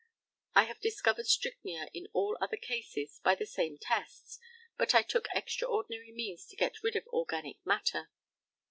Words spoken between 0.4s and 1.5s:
I have discovered